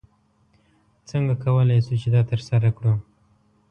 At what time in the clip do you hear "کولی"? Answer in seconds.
1.43-1.77